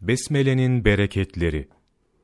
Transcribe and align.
Besmele'nin 0.00 0.84
bereketleri 0.84 1.68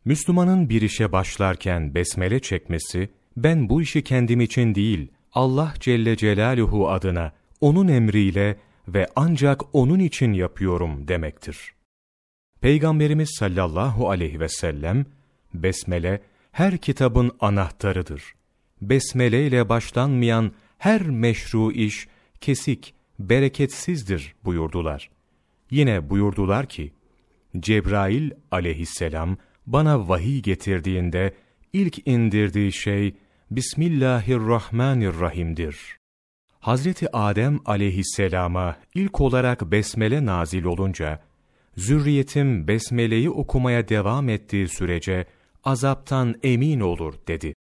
Müslümanın 0.04 0.68
bir 0.68 0.82
işe 0.82 1.12
başlarken 1.12 1.94
besmele 1.94 2.40
çekmesi, 2.40 3.08
ben 3.36 3.68
bu 3.68 3.82
işi 3.82 4.04
kendim 4.04 4.40
için 4.40 4.74
değil, 4.74 5.08
Allah 5.32 5.74
Celle 5.80 6.16
Celaluhu 6.16 6.90
adına, 6.90 7.32
O'nun 7.60 7.88
emriyle 7.88 8.56
ve 8.88 9.08
ancak 9.16 9.74
O'nun 9.74 9.98
için 9.98 10.32
yapıyorum 10.32 11.08
demektir. 11.08 11.74
Peygamberimiz 12.60 13.30
sallallahu 13.38 14.10
aleyhi 14.10 14.40
ve 14.40 14.48
sellem, 14.48 15.06
Besmele, 15.54 16.22
her 16.52 16.78
kitabın 16.78 17.32
anahtarıdır. 17.40 18.22
Besmele 18.82 19.46
ile 19.46 19.68
başlanmayan 19.68 20.52
her 20.78 21.02
meşru 21.02 21.72
iş, 21.72 22.08
kesik, 22.40 22.94
bereketsizdir 23.18 24.34
buyurdular. 24.44 25.10
Yine 25.70 26.10
buyurdular 26.10 26.66
ki, 26.66 26.92
Cebrail 27.60 28.30
aleyhisselam 28.50 29.36
bana 29.66 30.08
vahiy 30.08 30.42
getirdiğinde 30.42 31.34
ilk 31.72 32.08
indirdiği 32.08 32.72
şey 32.72 33.14
Bismillahirrahmanirrahim'dir. 33.50 35.96
Hazreti 36.60 37.16
Adem 37.16 37.60
aleyhisselama 37.64 38.76
ilk 38.94 39.20
olarak 39.20 39.72
besmele 39.72 40.26
nazil 40.26 40.64
olunca, 40.64 41.22
zürriyetim 41.76 42.68
besmeleyi 42.68 43.30
okumaya 43.30 43.88
devam 43.88 44.28
ettiği 44.28 44.68
sürece 44.68 45.26
azaptan 45.64 46.34
emin 46.42 46.80
olur 46.80 47.14
dedi. 47.28 47.54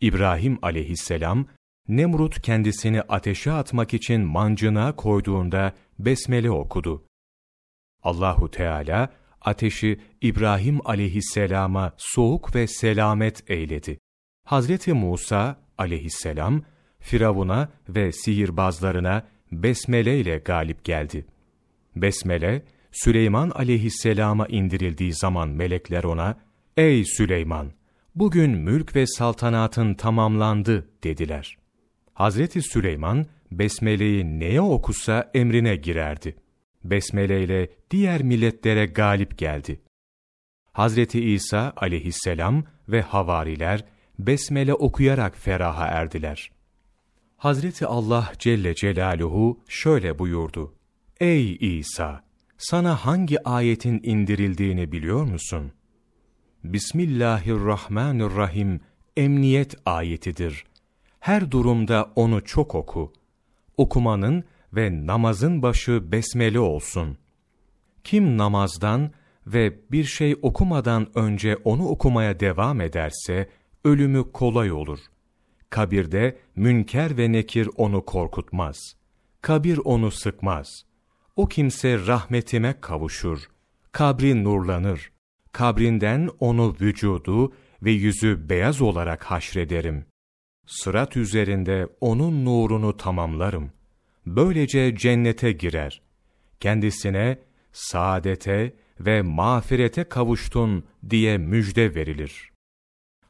İbrahim 0.00 0.58
aleyhisselam, 0.62 1.46
Nemrut 1.88 2.42
kendisini 2.42 3.02
ateşe 3.02 3.52
atmak 3.52 3.94
için 3.94 4.20
mancına 4.20 4.96
koyduğunda 4.96 5.72
besmele 5.98 6.50
okudu. 6.50 7.04
Allahu 8.06 8.50
Teala 8.50 9.08
ateşi 9.40 10.00
İbrahim 10.20 10.80
aleyhisselama 10.84 11.92
soğuk 11.96 12.54
ve 12.54 12.66
selamet 12.66 13.50
eyledi. 13.50 13.98
Hazreti 14.44 14.92
Musa 14.92 15.56
aleyhisselam 15.78 16.62
Firavun'a 17.00 17.68
ve 17.88 18.12
sihirbazlarına 18.12 19.22
besmele 19.52 20.20
ile 20.20 20.38
galip 20.38 20.84
geldi. 20.84 21.26
Besmele 21.96 22.62
Süleyman 22.92 23.50
aleyhisselama 23.50 24.46
indirildiği 24.46 25.12
zaman 25.12 25.48
melekler 25.48 26.04
ona 26.04 26.36
"Ey 26.76 27.04
Süleyman, 27.04 27.72
bugün 28.14 28.50
mülk 28.50 28.96
ve 28.96 29.06
saltanatın 29.06 29.94
tamamlandı." 29.94 30.88
dediler. 31.04 31.58
Hazreti 32.14 32.62
Süleyman 32.62 33.26
besmeleyi 33.52 34.40
neye 34.40 34.60
okusa 34.60 35.30
emrine 35.34 35.76
girerdi. 35.76 36.36
Besmele 36.90 37.44
ile 37.44 37.70
diğer 37.90 38.22
milletlere 38.22 38.86
galip 38.86 39.38
geldi. 39.38 39.80
Hazreti 40.72 41.24
İsa 41.24 41.72
aleyhisselam 41.76 42.64
ve 42.88 43.02
havariler 43.02 43.84
besmele 44.18 44.74
okuyarak 44.74 45.36
feraha 45.36 45.86
erdiler. 45.86 46.50
Hazreti 47.36 47.86
Allah 47.86 48.32
Celle 48.38 48.74
Celaluhu 48.74 49.60
şöyle 49.68 50.18
buyurdu. 50.18 50.74
Ey 51.20 51.56
İsa! 51.60 52.26
Sana 52.58 53.06
hangi 53.06 53.48
ayetin 53.48 54.00
indirildiğini 54.02 54.92
biliyor 54.92 55.24
musun? 55.24 55.72
Bismillahirrahmanirrahim 56.64 58.80
emniyet 59.16 59.74
ayetidir. 59.86 60.64
Her 61.20 61.50
durumda 61.50 62.12
onu 62.16 62.44
çok 62.44 62.74
oku. 62.74 63.12
Okumanın 63.76 64.44
ve 64.76 65.06
namazın 65.06 65.62
başı 65.62 66.12
besmele 66.12 66.60
olsun. 66.60 67.18
Kim 68.04 68.38
namazdan 68.38 69.10
ve 69.46 69.80
bir 69.92 70.04
şey 70.04 70.36
okumadan 70.42 71.18
önce 71.18 71.56
onu 71.56 71.88
okumaya 71.88 72.40
devam 72.40 72.80
ederse, 72.80 73.48
ölümü 73.84 74.32
kolay 74.32 74.72
olur. 74.72 74.98
Kabirde 75.70 76.38
münker 76.56 77.18
ve 77.18 77.32
nekir 77.32 77.68
onu 77.76 78.04
korkutmaz. 78.04 78.96
Kabir 79.42 79.78
onu 79.84 80.10
sıkmaz. 80.10 80.82
O 81.36 81.48
kimse 81.48 82.06
rahmetime 82.06 82.80
kavuşur. 82.80 83.48
Kabri 83.92 84.44
nurlanır. 84.44 85.12
Kabrinden 85.52 86.30
onu 86.40 86.76
vücudu 86.80 87.52
ve 87.82 87.90
yüzü 87.90 88.48
beyaz 88.48 88.82
olarak 88.82 89.24
haşrederim. 89.24 90.04
Sırat 90.66 91.16
üzerinde 91.16 91.88
onun 92.00 92.44
nurunu 92.44 92.96
tamamlarım. 92.96 93.75
Böylece 94.26 94.96
cennete 94.96 95.52
girer. 95.52 96.02
Kendisine 96.60 97.38
saadete 97.72 98.76
ve 99.00 99.22
mağfirete 99.22 100.04
kavuştun 100.04 100.84
diye 101.10 101.38
müjde 101.38 101.94
verilir. 101.94 102.52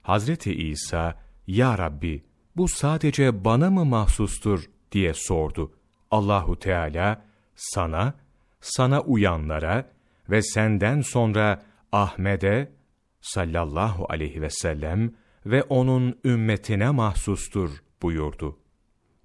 Hazreti 0.03 0.55
İsa, 0.55 1.23
Ya 1.47 1.79
Rabbi, 1.79 2.25
bu 2.57 2.69
sadece 2.69 3.45
bana 3.45 3.71
mı 3.71 3.85
mahsustur 3.85 4.65
diye 4.93 5.15
sordu. 5.15 5.73
Allahu 6.11 6.59
Teala, 6.59 7.25
sana, 7.55 8.15
sana 8.61 9.01
uyanlara 9.01 9.91
ve 10.31 10.43
senden 10.43 11.01
sonra 11.01 11.63
Ahmet'e 11.93 12.73
sallallahu 13.21 14.07
aleyhi 14.09 14.43
ve 14.43 14.51
sellem 14.51 15.15
ve 15.47 15.63
onun 15.63 16.19
ümmetine 16.25 16.91
mahsustur 16.91 17.71
buyurdu. 18.03 18.59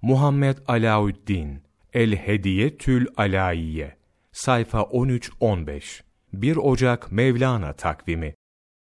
Muhammed 0.04 0.58
Alauddin 0.66 1.62
El 1.92 2.16
Hediyetül 2.16 3.06
Alaiye 3.16 3.96
sayfa 4.32 4.78
13-15 4.80 6.02
1 6.32 6.56
Ocak 6.56 7.12
Mevlana 7.12 7.72
takvimi 7.72 8.34